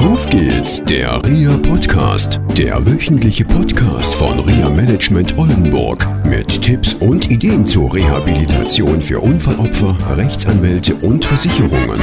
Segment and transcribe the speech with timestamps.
[0.00, 7.30] Auf geht's, der RIA Podcast, der wöchentliche Podcast von RIA Management Oldenburg mit Tipps und
[7.30, 12.00] Ideen zur Rehabilitation für Unfallopfer, Rechtsanwälte und Versicherungen.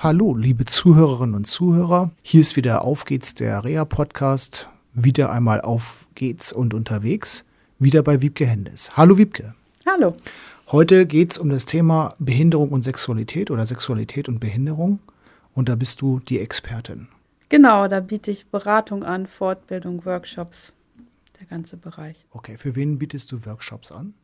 [0.00, 2.10] Hallo, liebe Zuhörerinnen und Zuhörer.
[2.22, 4.68] Hier ist wieder Auf geht's, der REA Podcast.
[4.94, 7.44] Wieder einmal auf geht's und unterwegs.
[7.78, 8.90] Wieder bei Wiebke Hendes.
[8.96, 9.54] Hallo Wiebke.
[9.86, 10.16] Hallo.
[10.72, 14.98] Heute geht es um das Thema Behinderung und Sexualität oder Sexualität und Behinderung.
[15.54, 17.06] Und da bist du die Expertin.
[17.50, 20.72] Genau, da biete ich Beratung an, Fortbildung, Workshops,
[21.38, 22.26] der ganze Bereich.
[22.32, 24.14] Okay, für wen bietest du Workshops an?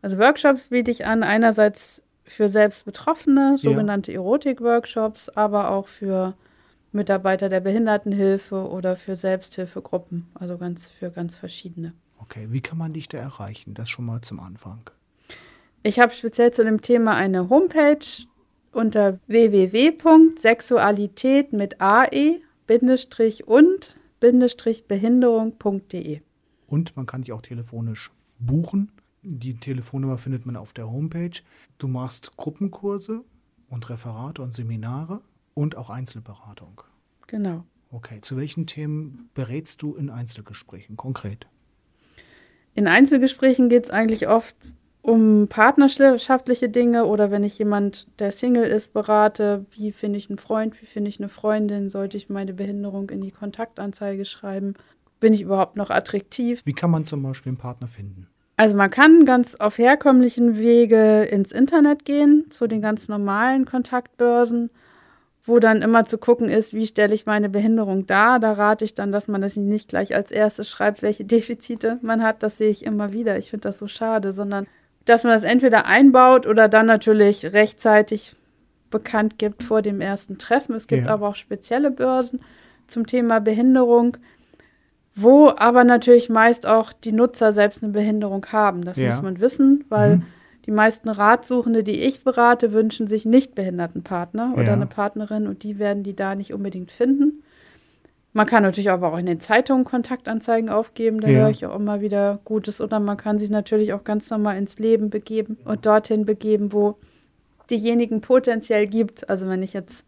[0.00, 4.20] Also Workshops biete ich an, einerseits für selbst Betroffene, sogenannte ja.
[4.20, 6.32] Erotik-Workshops, aber auch für
[6.92, 11.92] Mitarbeiter der Behindertenhilfe oder für Selbsthilfegruppen, also ganz für ganz verschiedene.
[12.18, 13.74] Okay, wie kann man dich da erreichen?
[13.74, 14.88] Das schon mal zum Anfang.
[15.86, 18.06] Ich habe speziell zu dem Thema eine Homepage
[18.72, 22.40] unter www.sexualität mit ae
[23.44, 23.96] und
[24.88, 26.20] behinderung.de.
[26.66, 28.92] Und man kann dich auch telefonisch buchen.
[29.20, 31.42] Die Telefonnummer findet man auf der Homepage.
[31.76, 33.22] Du machst Gruppenkurse
[33.68, 35.20] und Referate und Seminare
[35.52, 36.80] und auch Einzelberatung.
[37.26, 37.66] Genau.
[37.90, 41.46] Okay, zu welchen Themen berätst du in Einzelgesprächen konkret?
[42.74, 44.56] In Einzelgesprächen geht es eigentlich oft
[45.04, 50.38] um partnerschaftliche Dinge oder wenn ich jemand, der Single ist, berate, wie finde ich einen
[50.38, 54.72] Freund, wie finde ich eine Freundin, sollte ich meine Behinderung in die Kontaktanzeige schreiben,
[55.20, 56.62] bin ich überhaupt noch attraktiv.
[56.64, 58.28] Wie kann man zum Beispiel einen Partner finden?
[58.56, 64.70] Also man kann ganz auf herkömmlichen Wege ins Internet gehen, zu den ganz normalen Kontaktbörsen,
[65.44, 68.40] wo dann immer zu gucken ist, wie stelle ich meine Behinderung dar.
[68.40, 72.22] Da rate ich dann, dass man das nicht gleich als erstes schreibt, welche Defizite man
[72.22, 72.42] hat.
[72.42, 73.36] Das sehe ich immer wieder.
[73.36, 74.66] Ich finde das so schade, sondern
[75.04, 78.34] dass man das entweder einbaut oder dann natürlich rechtzeitig
[78.90, 80.74] bekannt gibt vor dem ersten Treffen.
[80.74, 81.12] Es gibt ja.
[81.12, 82.40] aber auch spezielle Börsen
[82.86, 84.16] zum Thema Behinderung,
[85.14, 88.84] wo aber natürlich meist auch die Nutzer selbst eine Behinderung haben.
[88.84, 89.08] Das ja.
[89.08, 90.22] muss man wissen, weil mhm.
[90.66, 94.72] die meisten Ratsuchende, die ich berate, wünschen sich nicht behinderten Partner oder ja.
[94.72, 97.42] eine Partnerin und die werden die da nicht unbedingt finden.
[98.36, 101.38] Man kann natürlich aber auch in den Zeitungen Kontaktanzeigen aufgeben, da ja.
[101.38, 102.80] höre ich auch immer wieder Gutes.
[102.80, 106.96] Oder man kann sich natürlich auch ganz normal ins Leben begeben und dorthin begeben, wo
[107.70, 109.30] diejenigen potenziell gibt.
[109.30, 110.04] Also wenn ich jetzt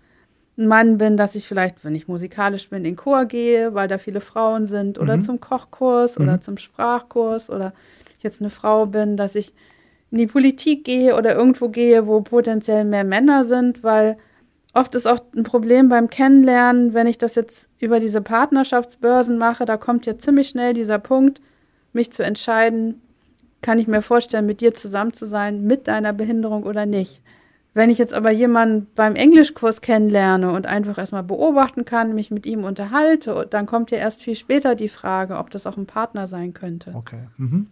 [0.58, 3.86] ein Mann bin, dass ich vielleicht, wenn ich musikalisch bin, in den Chor gehe, weil
[3.86, 5.22] da viele Frauen sind, oder mhm.
[5.22, 6.42] zum Kochkurs oder mhm.
[6.42, 7.74] zum Sprachkurs, oder
[8.18, 9.52] ich jetzt eine Frau bin, dass ich
[10.10, 14.16] in die Politik gehe oder irgendwo gehe, wo potenziell mehr Männer sind, weil
[14.76, 19.64] Oft ist auch ein Problem beim Kennenlernen, wenn ich das jetzt über diese Partnerschaftsbörsen mache,
[19.64, 21.40] da kommt ja ziemlich schnell dieser Punkt,
[21.94, 23.00] mich zu entscheiden,
[23.62, 27.22] kann ich mir vorstellen, mit dir zusammen zu sein, mit deiner Behinderung oder nicht.
[27.72, 32.44] Wenn ich jetzt aber jemanden beim Englischkurs kennenlerne und einfach erstmal beobachten kann, mich mit
[32.44, 36.28] ihm unterhalte, dann kommt ja erst viel später die Frage, ob das auch ein Partner
[36.28, 36.92] sein könnte.
[36.94, 37.28] Okay.
[37.38, 37.68] Mhm.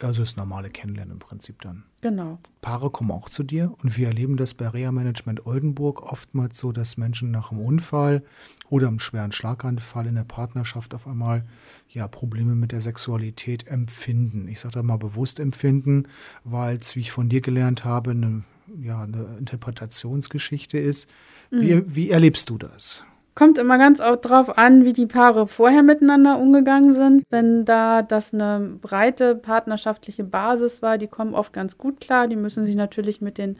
[0.00, 1.84] Also das normale Kennenlernen im Prinzip dann.
[2.00, 2.38] Genau.
[2.60, 6.70] Paare kommen auch zu dir und wir erleben das bei Reha Management Oldenburg oftmals so,
[6.72, 8.22] dass Menschen nach einem Unfall
[8.68, 11.44] oder einem schweren Schlaganfall in der Partnerschaft auf einmal
[11.88, 14.46] ja Probleme mit der Sexualität empfinden.
[14.48, 16.04] Ich sage da mal bewusst empfinden,
[16.44, 18.44] weil es, wie ich von dir gelernt habe, eine,
[18.80, 21.08] ja, eine Interpretationsgeschichte ist.
[21.50, 21.60] Mhm.
[21.60, 23.02] Wie, wie erlebst du das?
[23.38, 27.22] Kommt immer ganz auch drauf an, wie die Paare vorher miteinander umgegangen sind.
[27.30, 32.26] Wenn da das eine breite partnerschaftliche Basis war, die kommen oft ganz gut klar.
[32.26, 33.56] Die müssen sich natürlich mit den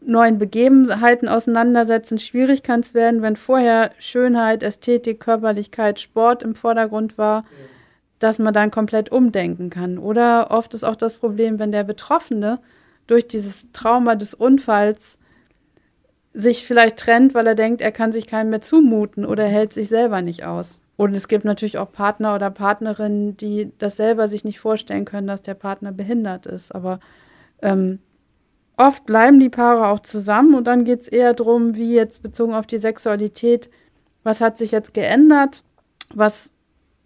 [0.00, 2.18] neuen Begebenheiten auseinandersetzen.
[2.18, 7.44] Schwierig kann es werden, wenn vorher Schönheit, Ästhetik, Körperlichkeit, Sport im Vordergrund war,
[8.18, 9.96] dass man dann komplett umdenken kann.
[9.96, 12.58] Oder oft ist auch das Problem, wenn der Betroffene
[13.06, 15.20] durch dieses Trauma des Unfalls
[16.34, 19.88] sich vielleicht trennt, weil er denkt, er kann sich keinen mehr zumuten oder hält sich
[19.88, 20.80] selber nicht aus.
[20.96, 25.26] Und es gibt natürlich auch Partner oder Partnerinnen, die das selber sich nicht vorstellen können,
[25.26, 26.74] dass der Partner behindert ist.
[26.74, 27.00] Aber
[27.60, 27.98] ähm,
[28.76, 32.54] oft bleiben die Paare auch zusammen und dann geht es eher darum, wie jetzt bezogen
[32.54, 33.68] auf die Sexualität,
[34.22, 35.64] was hat sich jetzt geändert,
[36.14, 36.50] was,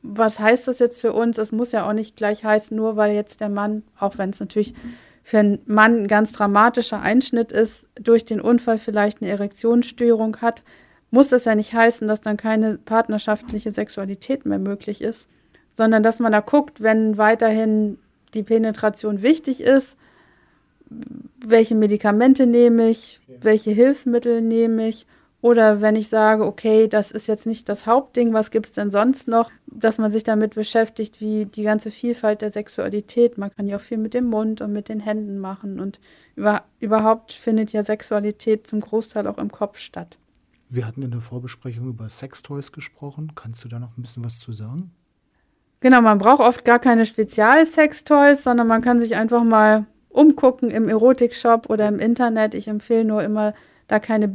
[0.02, 1.38] was heißt das jetzt für uns?
[1.38, 4.40] Es muss ja auch nicht gleich heißen, nur weil jetzt der Mann, auch wenn es
[4.40, 4.74] natürlich
[5.26, 10.62] für einen Mann ein ganz dramatischer Einschnitt ist, durch den Unfall vielleicht eine Erektionsstörung hat,
[11.10, 15.28] muss das ja nicht heißen, dass dann keine partnerschaftliche Sexualität mehr möglich ist,
[15.72, 17.98] sondern dass man da guckt, wenn weiterhin
[18.34, 19.98] die Penetration wichtig ist,
[21.44, 25.06] welche Medikamente nehme ich, welche Hilfsmittel nehme ich
[25.46, 28.90] oder wenn ich sage, okay, das ist jetzt nicht das Hauptding, was gibt es denn
[28.90, 33.38] sonst noch, dass man sich damit beschäftigt, wie die ganze Vielfalt der Sexualität.
[33.38, 35.78] Man kann ja auch viel mit dem Mund und mit den Händen machen.
[35.78, 36.00] Und
[36.34, 40.18] über, überhaupt findet ja Sexualität zum Großteil auch im Kopf statt.
[40.68, 43.30] Wir hatten in der Vorbesprechung über Sextoys gesprochen.
[43.36, 44.90] Kannst du da noch ein bisschen was zu sagen?
[45.78, 50.88] Genau, man braucht oft gar keine Spezial-Sextoys, sondern man kann sich einfach mal umgucken im
[50.88, 52.54] Erotikshop oder im Internet.
[52.54, 53.54] Ich empfehle nur immer,
[53.86, 54.26] da keine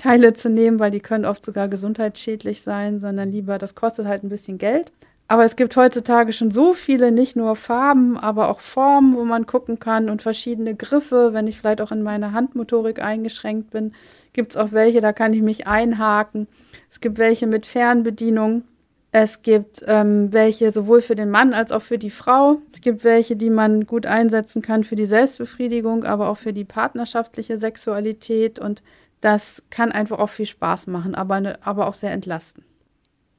[0.00, 4.22] Billigteile zu nehmen, weil die können oft sogar gesundheitsschädlich sein, sondern lieber, das kostet halt
[4.22, 4.92] ein bisschen Geld.
[5.28, 9.46] Aber es gibt heutzutage schon so viele, nicht nur Farben, aber auch Formen, wo man
[9.46, 11.32] gucken kann und verschiedene Griffe.
[11.32, 13.92] Wenn ich vielleicht auch in meiner Handmotorik eingeschränkt bin,
[14.32, 16.48] gibt es auch welche, da kann ich mich einhaken.
[16.90, 18.64] Es gibt welche mit Fernbedienung.
[19.12, 22.58] Es gibt ähm, welche sowohl für den Mann als auch für die Frau.
[22.72, 26.64] Es gibt welche, die man gut einsetzen kann für die Selbstbefriedigung, aber auch für die
[26.64, 28.58] partnerschaftliche Sexualität.
[28.58, 28.82] Und
[29.20, 32.64] das kann einfach auch viel Spaß machen, aber, ne, aber auch sehr entlasten.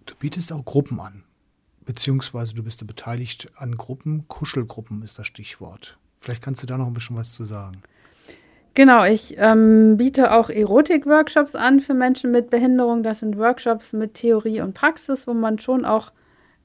[0.06, 1.24] Du bietest auch Gruppen an,
[1.86, 4.28] beziehungsweise du bist beteiligt an Gruppen.
[4.28, 5.98] Kuschelgruppen ist das Stichwort.
[6.18, 7.81] Vielleicht kannst du da noch ein bisschen was zu sagen.
[8.74, 13.04] Genau, ich ähm, biete auch Erotik-Workshops an für Menschen mit Behinderung.
[13.04, 16.13] Das sind Workshops mit Theorie und Praxis, wo man schon auch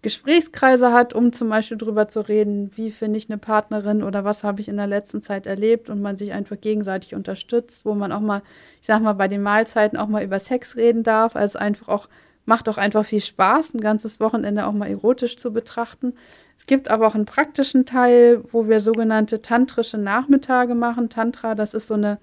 [0.06, 4.44] Gesprächskreise hat, um zum Beispiel darüber zu reden, wie finde ich eine Partnerin oder was
[4.44, 8.12] habe ich in der letzten Zeit erlebt und man sich einfach gegenseitig unterstützt, wo man
[8.12, 8.43] auch mal,
[8.81, 11.35] ich sag mal, bei den Mahlzeiten auch mal über Sex reden darf.
[11.35, 12.08] Also einfach auch,
[12.44, 16.14] macht auch einfach viel Spaß, ein ganzes Wochenende auch mal erotisch zu betrachten.
[16.56, 21.09] Es gibt aber auch einen praktischen Teil, wo wir sogenannte tantrische Nachmittage machen.
[21.09, 22.19] Tantra, das ist so eine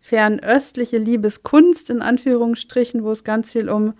[0.00, 3.92] fernöstliche Liebeskunst in Anführungsstrichen, wo es ganz viel um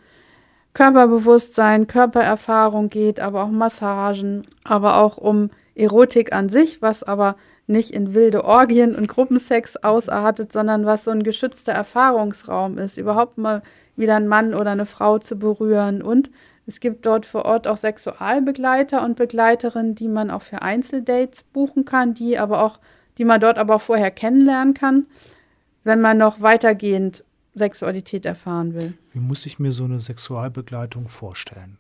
[0.75, 7.37] Körperbewusstsein, Körpererfahrung geht, aber auch Massagen, aber auch um Erotik an sich, was aber
[7.67, 13.39] nicht in wilde Orgien und Gruppensex ausartet, sondern was so ein geschützter Erfahrungsraum ist, überhaupt
[13.39, 13.63] mal
[13.95, 16.01] wieder einen Mann oder eine Frau zu berühren.
[16.01, 16.31] Und
[16.67, 21.85] es gibt dort vor Ort auch Sexualbegleiter und Begleiterinnen, die man auch für Einzeldates buchen
[21.85, 22.79] kann, die aber auch,
[23.19, 25.07] die man dort aber auch vorher kennenlernen kann,
[25.85, 27.25] wenn man noch weitergehend
[27.59, 28.95] Sexualität erfahren will.
[29.13, 31.79] Wie muss ich mir so eine Sexualbegleitung vorstellen?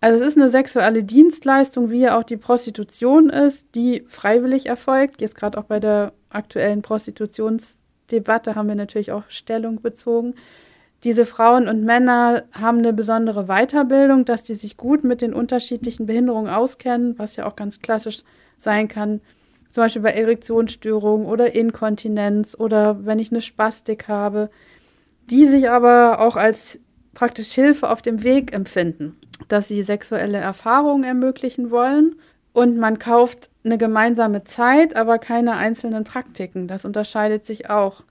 [0.00, 5.20] Also es ist eine sexuelle Dienstleistung, wie ja auch die Prostitution ist, die freiwillig erfolgt.
[5.20, 10.34] Jetzt gerade auch bei der aktuellen Prostitutionsdebatte haben wir natürlich auch Stellung bezogen
[11.04, 16.06] diese Frauen und Männer haben eine besondere Weiterbildung, dass die sich gut mit den unterschiedlichen
[16.06, 18.22] Behinderungen auskennen, was ja auch ganz klassisch
[18.58, 19.20] sein kann,
[19.70, 24.50] zum Beispiel bei Erektionsstörungen oder Inkontinenz oder wenn ich eine Spastik habe,
[25.30, 26.78] die sich aber auch als
[27.14, 29.16] praktisch Hilfe auf dem Weg empfinden,
[29.48, 32.16] dass sie sexuelle Erfahrungen ermöglichen wollen
[32.52, 36.68] und man kauft eine gemeinsame Zeit, aber keine einzelnen Praktiken.
[36.68, 38.04] Das unterscheidet sich auch.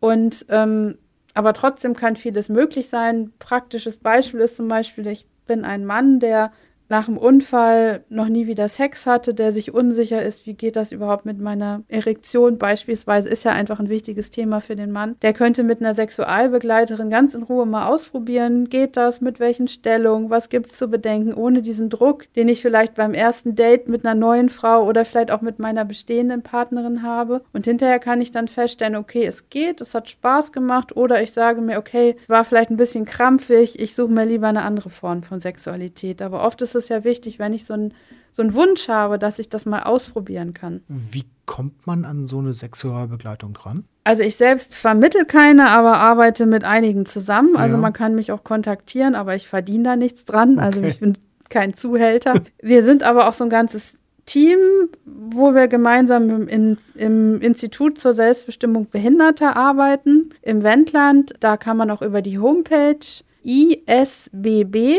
[0.00, 0.98] Und ähm,
[1.34, 3.32] aber trotzdem kann vieles möglich sein.
[3.38, 6.52] Praktisches Beispiel ist zum Beispiel, ich bin ein Mann, der
[6.90, 10.92] nach dem Unfall noch nie wieder Sex hatte, der sich unsicher ist, wie geht das
[10.92, 12.58] überhaupt mit meiner Erektion?
[12.58, 15.16] Beispielsweise, ist ja einfach ein wichtiges Thema für den Mann.
[15.22, 20.30] Der könnte mit einer Sexualbegleiterin ganz in Ruhe mal ausprobieren, geht das, mit welchen Stellungen,
[20.30, 24.04] was gibt es zu bedenken, ohne diesen Druck, den ich vielleicht beim ersten Date mit
[24.04, 27.42] einer neuen Frau oder vielleicht auch mit meiner bestehenden Partnerin habe.
[27.52, 30.96] Und hinterher kann ich dann feststellen, okay, es geht, es hat Spaß gemacht.
[30.96, 34.62] Oder ich sage mir, okay, war vielleicht ein bisschen krampfig, ich suche mir lieber eine
[34.62, 36.20] andere Form von Sexualität.
[36.20, 37.94] Aber oft ist es es ja wichtig, wenn ich so, ein,
[38.32, 40.82] so einen Wunsch habe, dass ich das mal ausprobieren kann.
[40.88, 43.84] Wie kommt man an so eine Sexualbegleitung dran?
[44.04, 47.56] Also ich selbst vermittel keine, aber arbeite mit einigen zusammen.
[47.56, 47.80] Also ja.
[47.80, 50.58] man kann mich auch kontaktieren, aber ich verdiene da nichts dran.
[50.58, 50.86] Also okay.
[50.86, 51.18] Also ich bin
[51.48, 52.34] kein Zuhälter.
[52.62, 54.58] Wir sind aber auch so ein ganzes Team,
[55.04, 61.34] wo wir gemeinsam im, im, Institut zur Selbstbestimmung Behinderter arbeiten, im Wendland.
[61.40, 63.00] Da kann man auch über die Homepage
[63.42, 64.98] ISBB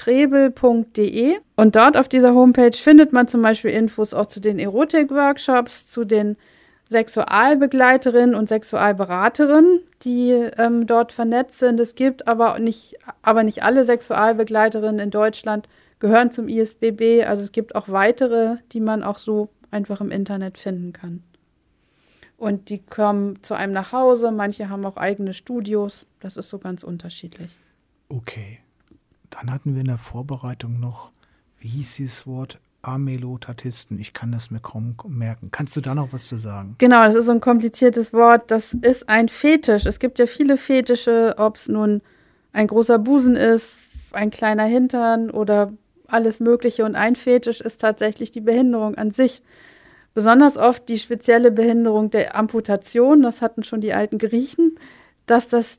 [0.00, 5.88] trebel.de und dort auf dieser Homepage findet man zum Beispiel Infos auch zu den Erotik-Workshops,
[5.88, 6.36] zu den
[6.88, 11.78] Sexualbegleiterinnen und Sexualberaterinnen, die ähm, dort vernetzt sind.
[11.78, 17.26] Es gibt aber nicht, aber nicht alle Sexualbegleiterinnen in Deutschland gehören zum ISBB.
[17.26, 21.22] Also es gibt auch weitere, die man auch so einfach im Internet finden kann.
[22.38, 26.06] Und die kommen zu einem nach Hause, manche haben auch eigene Studios.
[26.20, 27.50] Das ist so ganz unterschiedlich.
[28.08, 28.60] Okay.
[29.30, 31.12] Dann hatten wir in der Vorbereitung noch,
[31.58, 32.58] wie hieß dieses Wort?
[32.82, 33.98] Amelotatisten.
[33.98, 35.50] Ich kann das mir kaum merken.
[35.50, 36.76] Kannst du da noch was zu sagen?
[36.78, 38.50] Genau, das ist so ein kompliziertes Wort.
[38.50, 39.84] Das ist ein Fetisch.
[39.84, 42.00] Es gibt ja viele Fetische, ob es nun
[42.52, 43.78] ein großer Busen ist,
[44.12, 45.72] ein kleiner Hintern oder
[46.06, 46.84] alles Mögliche.
[46.84, 49.42] Und ein Fetisch ist tatsächlich die Behinderung an sich.
[50.14, 54.76] Besonders oft die spezielle Behinderung der Amputation, das hatten schon die alten Griechen,
[55.26, 55.78] dass das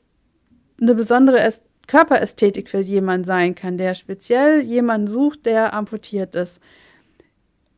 [0.80, 1.38] eine besondere
[1.86, 6.60] Körperästhetik für jemanden sein kann, der speziell jemanden sucht, der amputiert ist.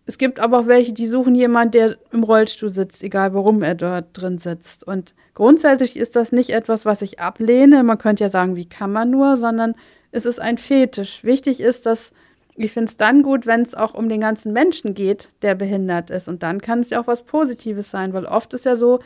[0.06, 3.74] Es gibt aber auch welche, die suchen jemanden, der im Rollstuhl sitzt, egal warum er
[3.74, 4.86] dort drin sitzt.
[4.86, 7.82] Und grundsätzlich ist das nicht etwas, was ich ablehne.
[7.82, 9.74] Man könnte ja sagen, wie kann man nur, sondern
[10.12, 11.24] es ist ein Fetisch.
[11.24, 12.12] Wichtig ist, dass
[12.56, 16.10] ich finde es dann gut, wenn es auch um den ganzen Menschen geht, der behindert
[16.10, 16.28] ist.
[16.28, 19.00] Und dann kann es ja auch was Positives sein, weil oft ist ja so,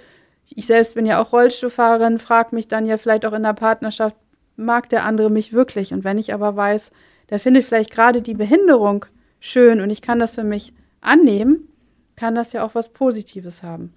[0.50, 4.17] ich selbst bin ja auch Rollstuhlfahrerin, frage mich dann ja vielleicht auch in der Partnerschaft,
[4.59, 5.93] mag der andere mich wirklich?
[5.93, 6.91] Und wenn ich aber weiß,
[7.31, 9.07] der findet vielleicht gerade die Behinderung
[9.41, 11.69] schön und ich kann das für mich annehmen,
[12.17, 13.93] kann das ja auch was Positives haben.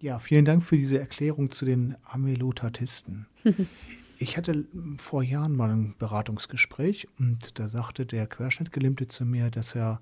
[0.00, 3.26] Ja, vielen Dank für diese Erklärung zu den Amelotatisten.
[4.18, 4.64] ich hatte
[4.96, 10.00] vor Jahren mal ein Beratungsgespräch und da sagte der Querschnittgelähmte zu mir, dass er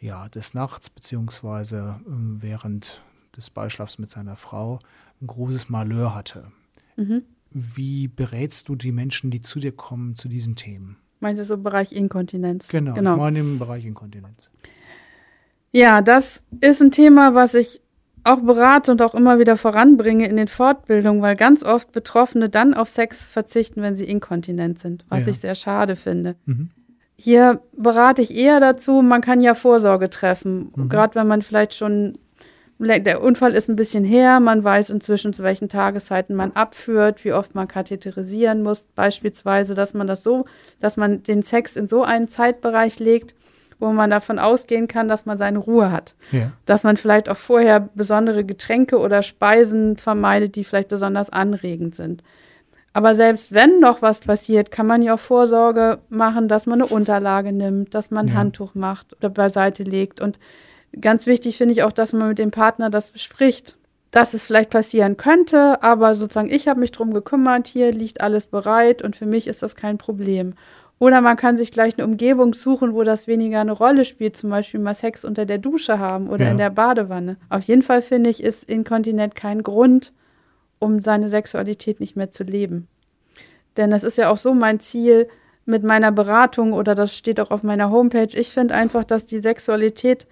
[0.00, 3.00] ja des Nachts beziehungsweise ähm, während
[3.36, 4.80] des Beischlafs mit seiner Frau
[5.20, 6.50] ein großes Malheur hatte.
[6.96, 7.22] Mhm.
[7.50, 10.96] Wie berätst du die Menschen, die zu dir kommen, zu diesen Themen?
[11.20, 12.68] Meinst du so im Bereich Inkontinenz?
[12.68, 13.14] Genau, genau.
[13.14, 14.50] ich meine im Bereich Inkontinenz.
[15.72, 17.80] Ja, das ist ein Thema, was ich
[18.24, 22.74] auch berate und auch immer wieder voranbringe in den Fortbildungen, weil ganz oft Betroffene dann
[22.74, 25.30] auf Sex verzichten, wenn sie inkontinent sind, was ja.
[25.30, 26.36] ich sehr schade finde.
[26.44, 26.70] Mhm.
[27.16, 30.88] Hier berate ich eher dazu, man kann ja Vorsorge treffen, mhm.
[30.88, 32.14] gerade wenn man vielleicht schon,
[32.80, 37.32] der Unfall ist ein bisschen her, man weiß inzwischen, zu welchen Tageszeiten man abführt, wie
[37.32, 40.46] oft man katheterisieren muss, beispielsweise, dass man das so,
[40.80, 43.34] dass man den Sex in so einen Zeitbereich legt,
[43.78, 46.14] wo man davon ausgehen kann, dass man seine Ruhe hat.
[46.32, 46.52] Ja.
[46.64, 52.22] Dass man vielleicht auch vorher besondere Getränke oder Speisen vermeidet, die vielleicht besonders anregend sind.
[52.92, 56.90] Aber selbst wenn noch was passiert, kann man ja auch Vorsorge machen, dass man eine
[56.90, 58.34] Unterlage nimmt, dass man ein ja.
[58.34, 60.20] Handtuch macht oder beiseite legt.
[60.20, 60.38] Und
[60.98, 63.76] ganz wichtig finde ich auch, dass man mit dem Partner das bespricht,
[64.10, 68.46] dass es vielleicht passieren könnte, aber sozusagen ich habe mich darum gekümmert, hier liegt alles
[68.46, 70.54] bereit und für mich ist das kein Problem.
[70.98, 74.50] Oder man kann sich gleich eine Umgebung suchen, wo das weniger eine Rolle spielt, zum
[74.50, 76.50] Beispiel mal Sex unter der Dusche haben oder ja.
[76.50, 77.38] in der Badewanne.
[77.48, 80.12] Auf jeden Fall finde ich, ist Inkontinent kein Grund,
[80.78, 82.86] um seine Sexualität nicht mehr zu leben.
[83.78, 85.28] Denn das ist ja auch so mein Ziel
[85.64, 88.38] mit meiner Beratung oder das steht auch auf meiner Homepage.
[88.38, 90.26] Ich finde einfach, dass die Sexualität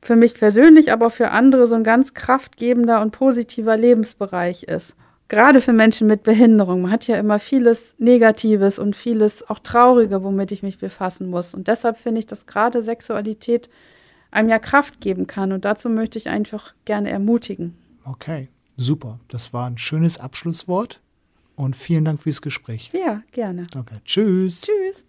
[0.00, 4.96] für mich persönlich, aber auch für andere so ein ganz kraftgebender und positiver Lebensbereich ist
[5.28, 6.82] gerade für Menschen mit Behinderung.
[6.82, 11.54] Man hat ja immer vieles Negatives und vieles auch Traurige, womit ich mich befassen muss.
[11.54, 13.68] Und deshalb finde ich, dass gerade Sexualität
[14.30, 15.52] einem ja Kraft geben kann.
[15.52, 17.76] Und dazu möchte ich einfach gerne ermutigen.
[18.04, 19.20] Okay, super.
[19.28, 21.00] Das war ein schönes Abschlusswort.
[21.54, 22.90] Und vielen Dank fürs Gespräch.
[22.92, 23.66] Ja, gerne.
[23.72, 23.94] Danke.
[24.04, 24.62] Tschüss.
[24.62, 25.08] Tschüss.